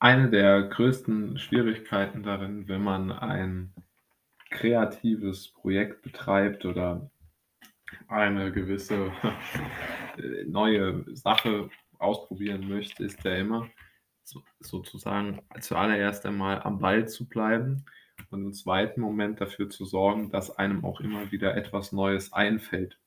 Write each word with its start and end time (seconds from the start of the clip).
Eine 0.00 0.30
der 0.30 0.62
größten 0.62 1.38
Schwierigkeiten 1.38 2.22
darin, 2.22 2.68
wenn 2.68 2.82
man 2.82 3.10
ein 3.10 3.74
kreatives 4.50 5.52
Projekt 5.52 6.02
betreibt 6.02 6.64
oder 6.64 7.10
eine 8.06 8.52
gewisse 8.52 9.12
neue 10.46 11.04
Sache 11.16 11.68
ausprobieren 11.98 12.68
möchte, 12.68 13.04
ist 13.04 13.24
ja 13.24 13.34
immer 13.34 13.68
so, 14.22 14.42
sozusagen 14.60 15.42
zuallererst 15.60 16.24
einmal 16.26 16.62
am 16.62 16.78
Ball 16.78 17.08
zu 17.08 17.28
bleiben 17.28 17.84
und 18.30 18.44
im 18.44 18.52
zweiten 18.52 19.00
Moment 19.00 19.40
dafür 19.40 19.68
zu 19.68 19.84
sorgen, 19.84 20.30
dass 20.30 20.56
einem 20.56 20.84
auch 20.84 21.00
immer 21.00 21.32
wieder 21.32 21.56
etwas 21.56 21.92
Neues 21.92 22.32
einfällt. 22.32 22.98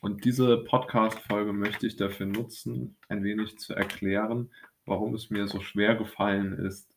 Und 0.00 0.24
diese 0.24 0.58
Podcast-Folge 0.58 1.52
möchte 1.52 1.86
ich 1.86 1.96
dafür 1.96 2.26
nutzen, 2.26 2.96
ein 3.08 3.22
wenig 3.24 3.58
zu 3.58 3.74
erklären, 3.74 4.50
warum 4.86 5.14
es 5.14 5.30
mir 5.30 5.46
so 5.46 5.60
schwer 5.60 5.94
gefallen 5.94 6.52
ist, 6.58 6.96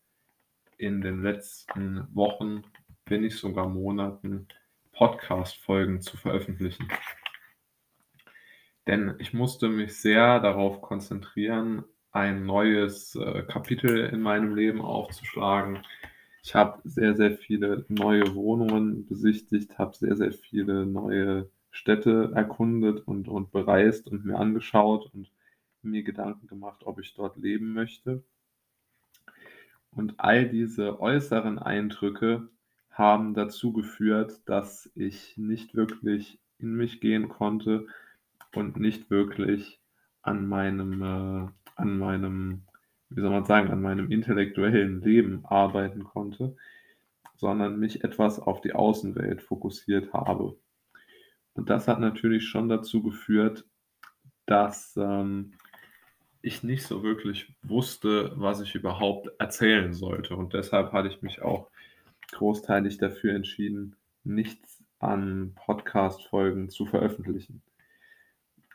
in 0.78 1.02
den 1.02 1.22
letzten 1.22 2.08
Wochen, 2.14 2.64
wenn 3.06 3.22
nicht 3.22 3.38
sogar 3.38 3.70
Monaten, 3.70 4.48
Podcast-Folgen 4.92 6.02
zu 6.02 6.18
veröffentlichen. 6.18 6.88
Denn 8.88 9.16
ich 9.20 9.34
musste 9.34 9.68
mich 9.68 9.98
sehr 9.98 10.40
darauf 10.40 10.82
konzentrieren, 10.82 11.84
ein 12.12 12.46
neues 12.46 13.16
äh, 13.16 13.44
Kapitel 13.44 14.06
in 14.06 14.22
meinem 14.22 14.56
Leben 14.56 14.82
aufzuschlagen. 14.82 15.80
Ich 16.44 16.56
habe 16.56 16.80
sehr, 16.86 17.16
sehr 17.16 17.32
viele 17.38 17.86
neue 17.90 18.36
Wohnungen 18.36 19.06
besichtigt, 19.08 19.78
habe 19.78 19.98
sehr, 19.98 20.16
sehr 20.16 20.32
viele 20.32 20.86
neue 20.86 21.50
Städte 21.72 22.32
erkundet 22.34 23.06
und, 23.06 23.28
und 23.28 23.52
bereist 23.52 24.08
und 24.08 24.24
mir 24.26 24.38
angeschaut 24.38 25.12
und 25.14 25.30
mir 25.86 26.04
Gedanken 26.04 26.48
gemacht, 26.48 26.82
ob 26.86 27.00
ich 27.00 27.14
dort 27.14 27.38
leben 27.38 27.74
möchte. 27.74 28.24
Und 29.92 30.20
all 30.20 30.50
diese 30.50 31.00
äußeren 31.00 31.58
Eindrücke 31.60 32.50
haben 32.90 33.34
dazu 33.34 33.72
geführt, 33.74 34.42
dass 34.46 34.92
ich 34.96 35.38
nicht 35.38 35.76
wirklich 35.76 36.40
in 36.60 36.76
mich 36.76 37.02
gehen 37.02 37.30
konnte 37.30 37.88
und 38.54 38.78
nicht 38.78 39.10
wirklich 39.10 39.80
an 40.22 40.48
meinem, 40.48 41.02
äh, 41.02 41.48
an 41.76 41.98
meinem, 42.00 42.64
wie 43.10 43.22
soll 43.22 43.32
man 43.32 43.46
sagen, 43.46 43.70
an 43.70 43.82
meinem 43.82 44.12
intellektuellen 44.12 45.02
Leben 45.02 45.46
arbeiten 45.46 46.04
konnte, 46.04 46.56
sondern 47.36 47.80
mich 47.80 48.04
etwas 48.04 48.40
auf 48.40 48.62
die 48.62 48.74
Außenwelt 48.74 49.42
fokussiert 49.42 50.14
habe. 50.14 50.58
Und 51.54 51.70
das 51.70 51.88
hat 51.88 52.00
natürlich 52.00 52.48
schon 52.48 52.70
dazu 52.70 53.02
geführt, 53.02 53.66
dass 54.46 54.96
ähm, 54.98 55.54
ich 56.46 56.62
nicht 56.62 56.84
so 56.86 57.02
wirklich 57.02 57.52
wusste, 57.64 58.32
was 58.36 58.62
ich 58.62 58.76
überhaupt 58.76 59.30
erzählen 59.40 59.94
sollte. 59.94 60.36
Und 60.36 60.54
deshalb 60.54 60.92
hatte 60.92 61.08
ich 61.08 61.24
mich 61.24 61.42
auch 61.42 61.72
großteilig 62.34 63.00
dafür 63.00 63.34
entschieden, 63.34 63.96
nichts 64.24 64.84
an 65.00 65.54
Podcast-Folgen 65.56 66.70
zu 66.70 66.86
veröffentlichen. 66.86 67.64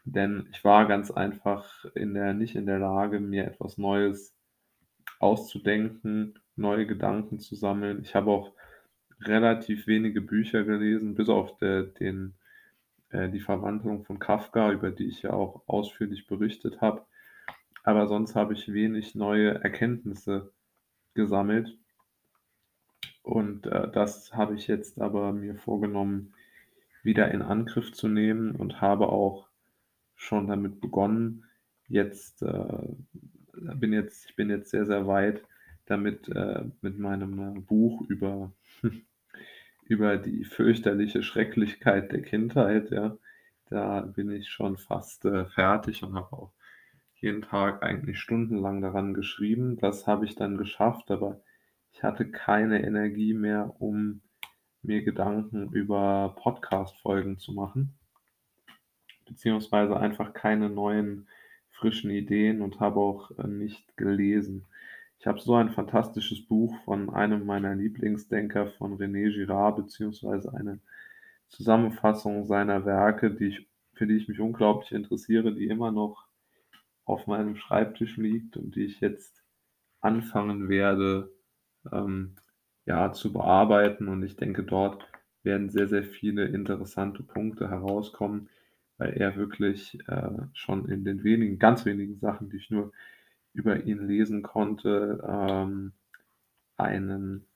Denn 0.04 0.48
ich 0.50 0.64
war 0.64 0.88
ganz 0.88 1.12
einfach 1.12 1.84
in 1.94 2.14
der, 2.14 2.34
nicht 2.34 2.56
in 2.56 2.66
der 2.66 2.80
Lage, 2.80 3.20
mir 3.20 3.44
etwas 3.44 3.78
Neues 3.78 4.34
auszudenken, 5.20 6.40
neue 6.56 6.86
Gedanken 6.86 7.38
zu 7.38 7.54
sammeln. 7.54 8.02
Ich 8.02 8.16
habe 8.16 8.32
auch 8.32 8.52
relativ 9.20 9.86
wenige 9.86 10.22
Bücher 10.22 10.64
gelesen, 10.64 11.14
bis 11.14 11.28
auf 11.28 11.56
der, 11.58 11.84
den, 11.84 12.34
äh, 13.10 13.28
die 13.28 13.40
Verwandlung 13.40 14.04
von 14.04 14.18
Kafka, 14.18 14.72
über 14.72 14.90
die 14.90 15.06
ich 15.06 15.22
ja 15.22 15.32
auch 15.32 15.62
ausführlich 15.68 16.26
berichtet 16.26 16.80
habe 16.80 17.04
aber 17.82 18.06
sonst 18.08 18.34
habe 18.34 18.54
ich 18.54 18.72
wenig 18.72 19.14
neue 19.14 19.62
Erkenntnisse 19.62 20.52
gesammelt. 21.14 21.76
Und 23.22 23.66
äh, 23.66 23.90
das 23.90 24.32
habe 24.32 24.54
ich 24.54 24.66
jetzt 24.66 25.00
aber 25.00 25.32
mir 25.32 25.56
vorgenommen, 25.56 26.34
wieder 27.02 27.30
in 27.30 27.42
Angriff 27.42 27.92
zu 27.92 28.08
nehmen 28.08 28.54
und 28.54 28.80
habe 28.80 29.08
auch 29.08 29.48
schon 30.14 30.46
damit 30.46 30.80
begonnen. 30.80 31.44
Jetzt 31.88 32.42
äh, 32.42 32.94
bin 33.52 33.92
jetzt, 33.92 34.28
ich 34.28 34.36
bin 34.36 34.50
jetzt 34.50 34.70
sehr, 34.70 34.86
sehr 34.86 35.06
weit 35.06 35.42
damit 35.86 36.28
äh, 36.28 36.64
mit 36.82 36.98
meinem 36.98 37.56
äh, 37.56 37.60
Buch 37.60 38.02
über, 38.08 38.52
über 39.84 40.18
die 40.18 40.44
fürchterliche 40.44 41.22
Schrecklichkeit 41.22 42.12
der 42.12 42.22
Kindheit. 42.22 42.90
Ja, 42.90 43.16
da 43.70 44.02
bin 44.02 44.30
ich 44.30 44.48
schon 44.48 44.76
fast 44.76 45.24
äh, 45.24 45.46
fertig 45.46 46.02
und 46.02 46.14
habe 46.14 46.32
auch 46.32 46.52
jeden 47.20 47.42
Tag 47.42 47.82
eigentlich 47.82 48.18
stundenlang 48.18 48.80
daran 48.80 49.14
geschrieben. 49.14 49.76
Das 49.78 50.06
habe 50.06 50.24
ich 50.24 50.34
dann 50.36 50.56
geschafft, 50.56 51.10
aber 51.10 51.40
ich 51.92 52.02
hatte 52.02 52.30
keine 52.30 52.82
Energie 52.82 53.34
mehr, 53.34 53.74
um 53.78 54.22
mir 54.82 55.02
Gedanken 55.02 55.72
über 55.72 56.34
Podcast-Folgen 56.38 57.38
zu 57.38 57.52
machen, 57.52 57.94
beziehungsweise 59.26 59.96
einfach 59.98 60.32
keine 60.32 60.70
neuen 60.70 61.28
frischen 61.70 62.10
Ideen 62.10 62.62
und 62.62 62.80
habe 62.80 63.00
auch 63.00 63.30
äh, 63.38 63.46
nicht 63.46 63.96
gelesen. 63.96 64.66
Ich 65.18 65.26
habe 65.26 65.38
so 65.40 65.54
ein 65.54 65.70
fantastisches 65.70 66.46
Buch 66.46 66.74
von 66.84 67.10
einem 67.10 67.44
meiner 67.44 67.74
Lieblingsdenker, 67.74 68.68
von 68.68 68.96
René 68.96 69.30
Girard, 69.30 69.76
beziehungsweise 69.76 70.54
eine 70.54 70.80
Zusammenfassung 71.48 72.46
seiner 72.46 72.86
Werke, 72.86 73.30
die 73.30 73.48
ich, 73.48 73.68
für 73.92 74.06
die 74.06 74.16
ich 74.16 74.28
mich 74.28 74.40
unglaublich 74.40 74.92
interessiere, 74.92 75.54
die 75.54 75.66
immer 75.66 75.92
noch 75.92 76.29
auf 77.10 77.26
meinem 77.26 77.56
Schreibtisch 77.56 78.16
liegt 78.16 78.56
und 78.56 78.76
die 78.76 78.84
ich 78.84 79.00
jetzt 79.00 79.42
anfangen 80.00 80.68
werde, 80.68 81.32
ähm, 81.92 82.36
ja, 82.86 83.12
zu 83.12 83.32
bearbeiten. 83.32 84.08
Und 84.08 84.22
ich 84.22 84.36
denke, 84.36 84.64
dort 84.64 85.06
werden 85.42 85.70
sehr, 85.70 85.88
sehr 85.88 86.04
viele 86.04 86.46
interessante 86.46 87.22
Punkte 87.22 87.70
herauskommen, 87.70 88.48
weil 88.98 89.14
er 89.14 89.36
wirklich 89.36 89.98
äh, 90.08 90.38
schon 90.52 90.88
in 90.88 91.04
den 91.04 91.24
wenigen, 91.24 91.58
ganz 91.58 91.84
wenigen 91.84 92.18
Sachen, 92.18 92.50
die 92.50 92.58
ich 92.58 92.70
nur 92.70 92.92
über 93.52 93.84
ihn 93.84 94.06
lesen 94.06 94.42
konnte, 94.42 95.22
ähm, 95.26 95.92
einen, 96.76 97.46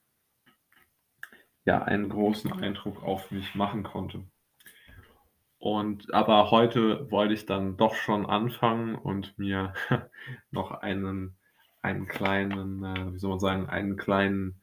ja, 1.65 1.83
einen 1.83 2.09
großen 2.09 2.51
Eindruck 2.51 3.03
auf 3.03 3.31
mich 3.31 3.55
machen 3.55 3.83
konnte. 3.83 4.23
Und 5.65 6.13
aber 6.13 6.51
heute 6.51 7.09
wollte 7.09 7.33
ich 7.33 7.47
dann 7.47 7.75
doch 7.75 7.95
schon 7.95 8.27
anfangen 8.27 8.93
und 8.93 9.35
mir 9.39 9.73
noch 10.51 10.69
einen, 10.69 11.37
einen 11.81 12.07
kleinen, 12.07 12.83
äh, 12.83 13.11
wie 13.11 13.17
soll 13.17 13.31
man 13.31 13.39
sagen, 13.39 13.65
einen 13.65 13.97
kleinen 13.97 14.61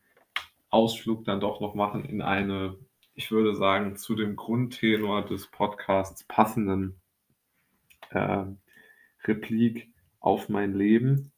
Ausflug 0.70 1.24
dann 1.24 1.40
doch 1.40 1.60
noch 1.60 1.74
machen 1.74 2.04
in 2.04 2.22
eine, 2.22 2.76
ich 3.16 3.32
würde 3.32 3.56
sagen, 3.56 3.96
zu 3.96 4.14
dem 4.14 4.36
Grundtenor 4.36 5.24
des 5.24 5.48
Podcasts 5.48 6.22
passenden 6.22 7.00
äh, 8.10 8.44
Replik 9.24 9.90
auf 10.20 10.48
mein 10.48 10.72
Leben. 10.72 11.32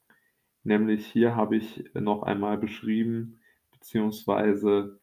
Nämlich 0.63 1.07
hier 1.07 1.35
habe 1.35 1.55
ich 1.55 1.89
noch 1.95 2.21
einmal 2.21 2.59
beschrieben 2.59 3.39
beziehungsweise 3.71 4.99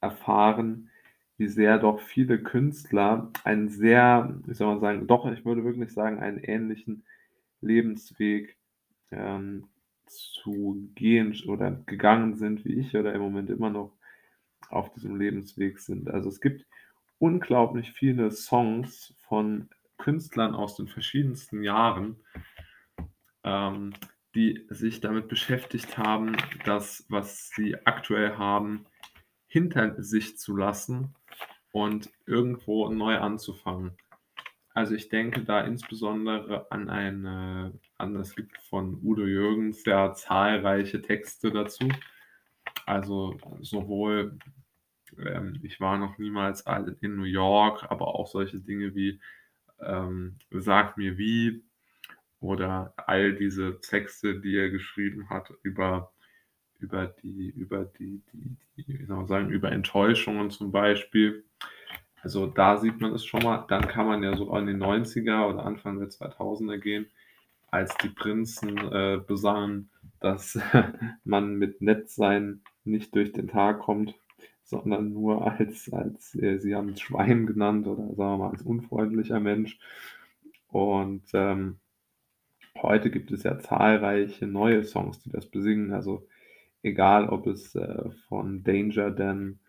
erfahren, 0.00 0.88
wie 1.38 1.46
sehr 1.48 1.78
doch 1.78 2.00
viele 2.00 2.42
Künstler 2.42 3.30
einen 3.44 3.68
sehr, 3.68 4.38
wie 4.44 4.54
soll 4.54 4.66
man 4.66 4.80
sagen, 4.80 5.06
doch, 5.06 5.30
ich 5.30 5.44
würde 5.44 5.64
wirklich 5.64 5.92
sagen, 5.92 6.18
einen 6.18 6.38
ähnlichen 6.38 7.04
Lebensweg 7.60 8.56
ähm, 9.10 9.68
zu 10.06 10.90
gehen 10.94 11.34
oder 11.46 11.70
gegangen 11.86 12.36
sind 12.36 12.64
wie 12.64 12.74
ich 12.74 12.96
oder 12.96 13.14
im 13.14 13.22
Moment 13.22 13.50
immer 13.50 13.70
noch 13.70 13.92
auf 14.68 14.92
diesem 14.92 15.16
Lebensweg 15.16 15.78
sind. 15.78 16.10
Also 16.10 16.28
es 16.28 16.40
gibt 16.40 16.66
unglaublich 17.18 17.92
viele 17.92 18.30
Songs 18.32 19.14
von 19.28 19.68
Künstlern 19.96 20.54
aus 20.54 20.76
den 20.76 20.88
verschiedensten 20.88 21.62
Jahren, 21.62 22.16
ähm, 23.44 23.92
die 24.34 24.66
sich 24.70 25.00
damit 25.00 25.28
beschäftigt 25.28 25.98
haben, 25.98 26.36
das, 26.64 27.04
was 27.08 27.50
sie 27.50 27.76
aktuell 27.86 28.36
haben, 28.36 28.86
hinter 29.48 30.00
sich 30.02 30.38
zu 30.38 30.56
lassen 30.56 31.14
und 31.72 32.10
irgendwo 32.26 32.88
neu 32.90 33.18
anzufangen. 33.18 33.96
Also 34.74 34.94
ich 34.94 35.08
denke 35.08 35.42
da 35.42 35.62
insbesondere 35.62 36.70
an 36.70 36.88
eine, 36.88 37.72
an 37.96 38.14
es 38.14 38.36
gibt 38.36 38.56
von 38.58 39.00
Udo 39.02 39.26
Jürgens 39.26 39.84
ja 39.84 40.14
zahlreiche 40.14 41.02
Texte 41.02 41.50
dazu. 41.50 41.88
Also 42.86 43.36
sowohl, 43.60 44.38
ähm, 45.18 45.58
ich 45.64 45.80
war 45.80 45.98
noch 45.98 46.18
niemals 46.18 46.64
in 47.00 47.16
New 47.16 47.24
York, 47.24 47.90
aber 47.90 48.14
auch 48.14 48.28
solche 48.28 48.60
Dinge 48.60 48.94
wie 48.94 49.20
ähm, 49.80 50.38
Sag 50.50 50.96
mir 50.96 51.18
wie 51.18 51.64
oder 52.40 52.94
all 52.96 53.34
diese 53.34 53.80
Texte, 53.80 54.40
die 54.40 54.56
er 54.56 54.70
geschrieben 54.70 55.28
hat 55.28 55.52
über, 55.62 56.12
über 56.78 57.06
die, 57.06 57.50
über 57.50 57.84
die, 57.84 58.22
die, 58.32 58.56
die 58.76 59.00
wie 59.00 59.04
soll 59.04 59.16
man 59.16 59.26
sagen, 59.26 59.50
über 59.50 59.72
Enttäuschungen 59.72 60.50
zum 60.50 60.70
Beispiel 60.72 61.44
also 62.22 62.46
da 62.46 62.76
sieht 62.76 63.00
man 63.00 63.12
es 63.14 63.24
schon 63.24 63.42
mal. 63.42 63.64
Dann 63.68 63.86
kann 63.86 64.06
man 64.06 64.22
ja 64.22 64.36
so 64.36 64.54
in 64.56 64.66
die 64.66 64.72
90er 64.72 65.48
oder 65.48 65.64
Anfang 65.64 65.98
der 65.98 66.08
2000er 66.08 66.78
gehen, 66.78 67.06
als 67.70 67.96
die 67.98 68.08
Prinzen 68.08 68.76
äh, 68.78 69.20
besangen, 69.24 69.90
dass 70.20 70.58
man 71.24 71.54
mit 71.56 71.80
Nettsein 71.80 72.62
nicht 72.84 73.14
durch 73.14 73.32
den 73.32 73.48
Tag 73.48 73.80
kommt, 73.80 74.14
sondern 74.64 75.12
nur 75.12 75.50
als 75.50 75.92
als 75.92 76.34
äh, 76.34 76.58
sie 76.58 76.74
haben 76.74 76.90
es 76.90 77.00
Schwein 77.00 77.46
genannt 77.46 77.86
oder 77.86 78.02
sagen 78.14 78.32
wir 78.32 78.38
mal 78.38 78.50
als 78.50 78.62
unfreundlicher 78.62 79.40
Mensch. 79.40 79.78
Und, 80.68 81.24
ähm, 81.34 81.78
heute 82.82 83.10
gibt 83.10 83.30
es 83.32 83.42
ja 83.42 83.58
zahlreiche 83.58 84.46
neue 84.46 84.84
Songs, 84.84 85.20
die 85.20 85.30
das 85.30 85.46
besingen. 85.46 85.92
Also, 85.92 86.26
egal 86.82 87.28
ob 87.28 87.46
es, 87.46 87.74
äh, 87.74 88.10
von 88.28 88.62
Danger 88.64 89.10
Dan, 89.10 89.60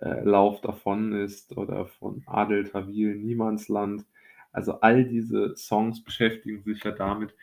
äh, 0.00 0.22
„Lauf 0.24 0.60
davon“ 0.60 1.12
ist 1.12 1.56
oder 1.56 1.86
von 1.86 2.22
Adel 2.26 2.64
Tawil 2.68 3.16
„Niemandsland“. 3.16 4.04
Also, 4.52 4.80
all 4.80 5.04
diese 5.04 5.54
Songs 5.56 6.02
beschäftigen 6.04 6.62
sich 6.62 6.82
ja 6.84 6.92
damit, 6.92 7.34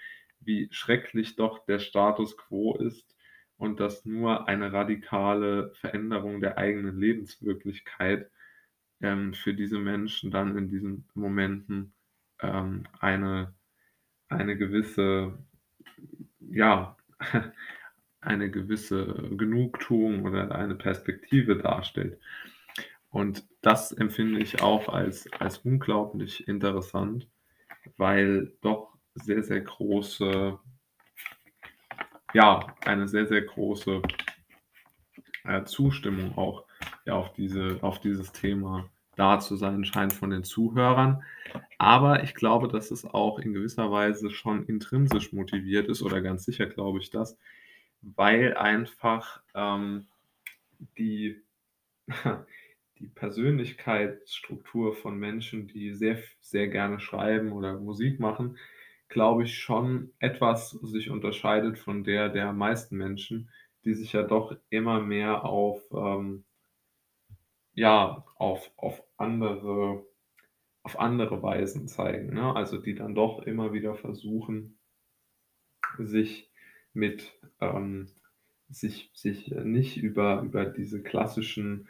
wie 0.41 0.67
schrecklich 0.71 1.35
doch 1.35 1.65
der 1.65 1.79
Status 1.79 2.37
quo 2.37 2.75
ist 2.77 3.15
und 3.57 3.79
dass 3.79 4.05
nur 4.05 4.47
eine 4.47 4.73
radikale 4.73 5.71
Veränderung 5.75 6.41
der 6.41 6.57
eigenen 6.57 6.97
Lebenswirklichkeit, 6.99 8.29
ähm, 9.01 9.33
für 9.33 9.53
diese 9.53 9.79
Menschen 9.79 10.31
dann 10.31 10.57
in 10.57 10.69
diesen 10.69 11.07
Momenten, 11.15 11.93
ähm, 12.41 12.83
eine 12.99 13.53
eine 14.29 14.57
gewisse 14.57 15.37
ja, 16.39 16.97
eine 18.25 18.49
gewisse 18.49 19.05
Genugtuung 19.31 20.25
oder 20.25 20.53
eine 20.55 20.75
Perspektive 20.75 21.57
darstellt. 21.57 22.19
Und 23.09 23.45
das 23.61 23.91
empfinde 23.91 24.39
ich 24.39 24.61
auch 24.61 24.89
als 24.89 25.31
als 25.33 25.59
unglaublich 25.59 26.47
interessant, 26.47 27.27
weil 27.97 28.53
doch 28.61 28.93
sehr, 29.15 29.43
sehr 29.43 29.61
große 29.61 30.59
ja, 32.33 32.75
eine 32.85 33.07
sehr, 33.07 33.27
sehr 33.27 33.41
große, 33.41 34.01
äh, 35.45 35.63
Zustimmung 35.65 36.37
auch, 36.37 36.65
ja, 37.05 37.13
auf 37.13 37.33
diese 37.33 37.77
auf 37.81 37.99
dieses 37.99 38.31
Thema 38.31 38.89
da 39.15 39.39
zu 39.39 39.55
sein 39.55 39.85
scheint 39.85 40.13
von 40.13 40.31
den 40.31 40.43
Zuhörern. 40.43 41.23
Aber 41.77 42.23
ich 42.23 42.33
glaube, 42.33 42.67
dass 42.67 42.89
es 42.91 43.05
auch 43.05 43.37
in 43.39 43.53
gewisser 43.53 43.91
Weise 43.91 44.31
schon 44.31 44.65
intrinsisch 44.65 45.31
motiviert 45.33 45.87
ist 45.87 46.01
oder 46.01 46.21
ganz 46.21 46.45
sicher 46.45 46.65
glaube 46.65 46.99
ich 46.99 47.09
das, 47.11 47.37
weil 48.03 48.55
einfach, 48.57 49.41
ähm, 49.55 50.07
die 50.97 51.41
die 52.99 53.07
Persönlichkeitsstruktur 53.07 54.93
von 54.95 55.17
Menschen, 55.17 55.67
die 55.67 55.93
sehr 55.93 56.19
sehr 56.41 56.67
gerne 56.69 56.99
schreiben 56.99 57.51
oder 57.53 57.79
Musik 57.79 58.19
machen, 58.19 58.57
glaube 59.09 59.43
ich, 59.43 59.59
schon 59.59 60.11
etwas 60.19 60.71
sich 60.71 61.09
unterscheidet 61.11 61.79
von 61.79 62.03
der 62.03 62.29
der 62.29 62.53
meisten 62.53 62.97
Menschen, 62.97 63.49
die 63.85 63.93
sich 63.95 64.13
ja 64.13 64.23
doch 64.23 64.55
immer 64.69 65.01
mehr 65.01 65.45
auf, 65.45 65.81
ähm 65.93 66.45
ja, 67.75 68.25
auf 68.35 68.71
auf 68.77 69.03
andere 69.17 70.05
auf 70.83 70.99
andere 70.99 71.43
Weisen 71.43 71.87
zeigen, 71.87 72.33
ne? 72.33 72.55
Also, 72.55 72.77
die 72.79 72.95
dann 72.95 73.15
doch 73.15 73.39
immer 73.43 73.73
wieder 73.73 73.95
versuchen 73.95 74.79
sich 75.97 76.51
mit, 76.93 77.33
ähm 77.63 78.07
sich 78.69 79.11
sich 79.13 79.49
nicht 79.51 79.97
über 79.97 80.41
über 80.41 80.65
diese 80.65 81.01
klassischen 81.03 81.87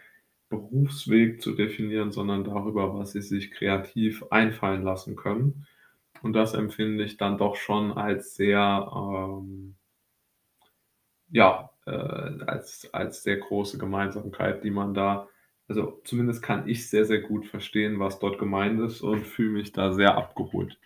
Berufsweg 0.49 1.41
zu 1.41 1.53
definieren, 1.55 2.11
sondern 2.11 2.43
darüber, 2.43 2.93
was 2.95 3.13
sie 3.13 3.21
sich 3.21 3.51
kreativ 3.51 4.23
einfallen 4.31 4.83
lassen 4.83 5.15
können. 5.15 5.65
Und 6.21 6.33
das 6.33 6.53
empfinde 6.53 7.03
ich 7.05 7.17
dann 7.17 7.37
doch 7.37 7.55
schon 7.55 7.91
als 7.93 8.35
sehr, 8.35 8.91
ähm 8.93 9.75
ja, 11.29 11.69
äh, 11.85 11.91
als 11.91 12.89
als 12.93 13.23
sehr 13.23 13.37
große 13.37 13.77
Gemeinsamkeit, 13.77 14.63
die 14.63 14.71
man 14.71 14.93
da 14.93 15.27
also, 15.69 16.01
zumindest 16.03 16.43
kann 16.43 16.67
ich 16.67 16.89
sehr, 16.89 17.05
sehr 17.05 17.21
gut 17.21 17.45
verstehen, 17.47 17.97
was 17.97 18.19
dort 18.19 18.37
gemeint 18.37 18.81
ist 18.81 19.01
und 19.01 19.25
fühle 19.25 19.51
mich 19.51 19.71
da 19.71 19.93
sehr 19.93 20.15
abgeholt. 20.17 20.77